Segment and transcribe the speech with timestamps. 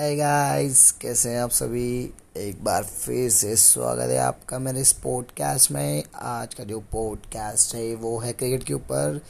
[0.00, 2.14] है गाइस कैसे हैं आप सभी?
[2.36, 7.74] एक बार फिर से स्वागत है आपका मेरे इस पॉडकास्ट में। आज का जो पॉडकास्ट
[7.74, 9.20] है, वो है क्रिकेट के ऊपर।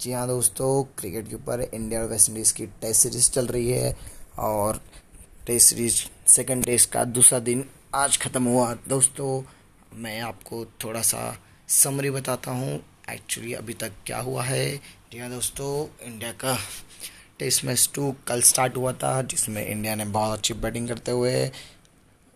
[0.00, 3.70] जी हाँ दोस्तों क्रिकेट के ऊपर इंडिया और वेस्ट इंडीज़ की टेस्ट सीरीज़ चल रही
[3.70, 3.96] है
[4.38, 4.80] और
[5.46, 7.64] टेस्ट सीरीज़ सेकंड टेस्ट का दूसरा दिन
[7.94, 9.42] आज ख़त्म हुआ। दोस्तों,
[9.94, 11.36] मैं आपको थोड़ा सा
[11.68, 12.80] समरी बताता हूँ।
[13.10, 14.76] एक्चुअली अभी तक क्या हुआ है?
[15.12, 16.58] जी हाँ दोस्तों इंडिया का
[17.38, 21.50] टेस्ट मैच टू कल स्टार्ट हुआ था, जिसमें इंडिया ने बहुत अच्छी बैटिंग करते हुए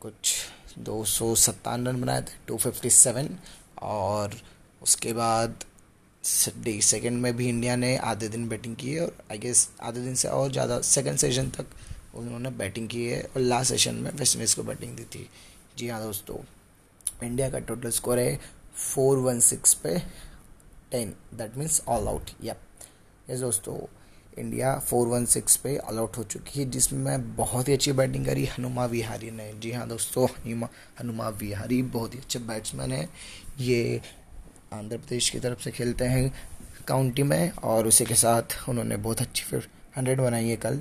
[0.00, 0.34] कुछ
[0.78, 3.28] दो सौ सत्तावन रन बनाए थे टू फिफ्टी सेवन
[3.82, 4.34] और
[4.82, 5.64] उसके बाद
[6.64, 10.00] डे सेकेंड में भी इंडिया ने आधे दिन बैटिंग की है, और आई गेस आधे
[10.00, 11.66] दिन से और ज़्यादा सेकेंड सेशन तक
[12.14, 15.28] उन्होंने बैटिंग की है, और लास्ट सेशन में वेस्ट इंडीज़ को बैटिंग दी थी।
[15.78, 16.36] जी हाँ दोस्तों,
[17.22, 18.38] इंडिया का टोटल स्कोर है
[18.76, 19.98] फोर वन सिक्स पे
[20.90, 22.60] ten that means all out yup
[23.30, 23.78] yes दोस्तों
[24.38, 28.26] इंडिया फोर वन सिक्स पे ऑल आउट हो चुकी है, जिसमें बहुत ही अच्छी बैटिंग
[28.26, 30.26] करी, हनुमा विहारी ने। जी हाँ दोस्तों,
[31.00, 33.08] हनुमा विहारी बहुत ही अच्छे बैट्समैन है।
[33.60, 34.00] ये
[34.72, 36.32] आंध्र प्रदेश की तरफ़ से खेलते हैं
[36.88, 40.80] काउंटी में, और उसी के साथ उन्होंने बहुत अच्छी फिर हंड्रेड बनाई है कल,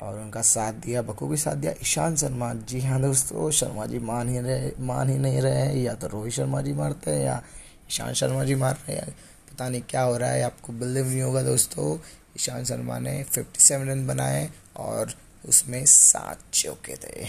[0.00, 4.28] और उनका साथ दिया, बखूबी साथ दिया ईशान शर्मा। जी हाँ दोस्तों, शर्मा जी मान
[4.28, 7.42] ही रहे, मान ही नहीं रहे हैं, या तो रोहित शर्मा जी मारते हैं, या
[7.90, 9.14] ईशान शर्मा जी मार रहे हैं
[9.52, 11.98] पता नहीं क्या हो रहा है, आपको बिलीव नहीं होगा दोस्तों।
[12.36, 15.14] ईशान शर्मा ने 57 रन बनाए और
[15.48, 17.26] उसमें सात चौके थे।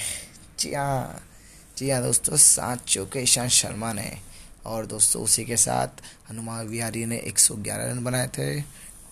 [0.60, 1.28] जी हाँ
[1.78, 4.12] जी हाँ दोस्तों, सात चौके ईशान शर्मा ने।
[4.66, 8.60] और दोस्तों, उसी के साथ हनुमान विहारी ने 111 रन बनाए थे।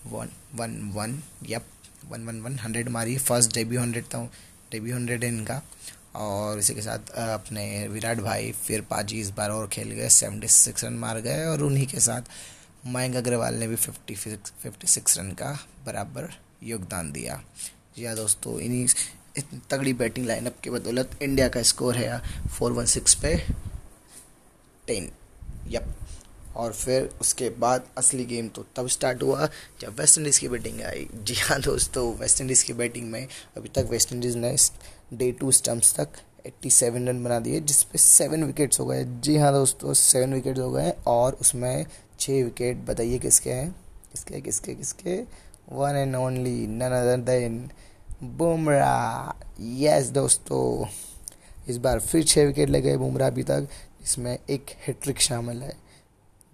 [0.08, 1.66] One one one yup
[2.12, 4.24] one one one hundred मारी। फ़र्स्ट डेब्यू हंड्रेड था
[4.72, 5.62] डेब्यू हंड्रेड है इनका।
[6.16, 10.48] और इसी के साथ अपने विराट भाई फिर पाजी इस बार और खेल गए सेवेंटी
[10.48, 12.22] सिक्स रन मार गए और उन्हीं के साथ
[12.84, 15.52] मयंक अग्रवाल ने भी फिफ्टी फिफ्टी सिक्स रन का
[15.86, 16.30] बराबर
[16.64, 17.42] योगदान दिया।
[17.96, 18.88] जी हाँ दोस्तों, इन्हीं
[19.38, 23.36] इतनी तगड़ी बैटिंग लाइनअप की बदौलत इंडिया का स्कोर है फोर वन सिक्स पे
[24.88, 25.12] टेन
[25.68, 25.94] यप
[26.56, 29.50] और फिर उसके बाद असली गेम तो तब स्टार्ट हुआ
[29.82, 33.28] जब वेस्ट इंडीज़ की बैटिंग आई। जी हाँ दोस्तों वेस्ट इंडीज़ की बैटिंग में
[33.58, 34.56] अभी तक वेस्ट इंडीज़ ने
[35.14, 39.38] डे टू स्टम्प्स तक 87 रन बना दिए जिस पे सेवन विकेट्स हो गए। जी
[39.38, 41.86] हाँ दोस्तों, सेवन विकेट्स हो गए और उसमें
[42.20, 43.72] छः विकेट बताइए किसके हैं?
[44.12, 45.20] किसके किसके किसके?
[45.72, 47.70] One and only none other than
[48.24, 49.34] Bumrah
[49.80, 50.88] yes दोस्तों,
[51.68, 53.68] इस बार फिर छः विकेट लगे बुमराह अभी तक
[54.04, 55.74] इसमें एक हैट्रिक शामिल है।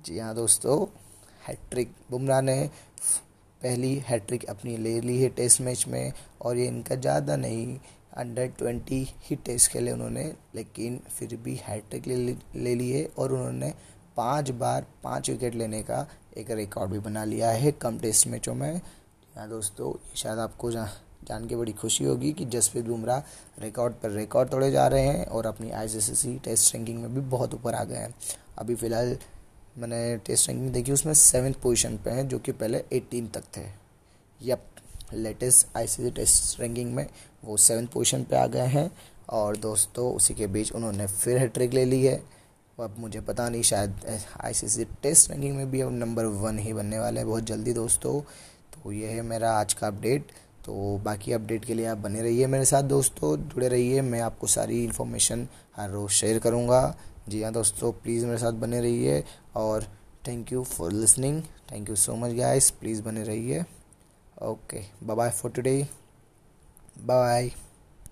[0.05, 0.85] जी हाँ दोस्तों
[1.47, 2.69] हैट्रिक बुमराह ने
[3.61, 6.11] पहली हैट्रिक अपनी ले ली है टेस्ट मैच में,
[6.41, 7.77] और ये इनका ज़्यादा नहीं
[8.17, 10.23] अंडर ट्वेंटी ही टेस्ट खेले उन्होंने
[10.55, 12.15] लेकिन फिर भी हैट्रिक ले
[12.55, 13.73] ले लिए और उन्होंने
[14.17, 16.07] पाँच बार पाँच विकेट लेने का
[16.37, 20.85] एक रिकॉर्ड भी बना लिया है कम टेस्ट मैचों में। यहाँ दोस्तों शायद आपको जा,
[21.23, 23.23] जान के बड़ी खुशी होगी कि जसप्रीत बुमराह
[23.61, 27.53] रिकॉर्ड पर रिकॉर्ड तोड़े जा रहे हैं और अपनी आई टेस्ट रैंकिंग में भी बहुत
[27.53, 28.13] ऊपर आ गए हैं।
[28.57, 29.17] अभी फ़िलहाल
[29.77, 33.65] मैंने टेस्ट रैंकिंग देखी उसमें सेवन्थ पोजीशन पे हैं जो कि पहले एटीन तक थे।
[34.41, 34.65] Yup
[35.13, 37.05] latest ICC test ranking में
[37.45, 38.89] वो सेवन पोजीशन पे आ गए हैं
[39.29, 42.15] और दोस्तों, उसी के बीच उन्होंने फिर हैट्रिक ले ली है।
[42.77, 46.99] अब मुझे पता नहीं, शायद आईसीसी टेस्ट रैंकिंग में भी अब नंबर वन ही बनने
[46.99, 48.19] वाला है बहुत जल्दी दोस्तों।
[48.73, 50.31] तो ये है मेरा आज का अपडेट
[50.65, 50.73] तो
[51.03, 54.83] बाकी अपडेट के लिए आप बने रहिए मेरे साथ दोस्तों, जुड़े रहिए। मैं आपको सारी
[54.83, 55.47] इन्फॉर्मेशन
[55.77, 56.95] हर रोज़ शेयर करूँगा।
[57.29, 59.23] जी हाँ दोस्तों प्लीज़ मेरे साथ बने रहिए
[59.55, 59.83] और
[60.27, 61.41] thank you for listening
[61.71, 63.63] thank you so much guys please बने रहिए।
[64.41, 64.85] okay.
[65.01, 65.87] Bye bye for today.
[67.05, 67.53] Bye.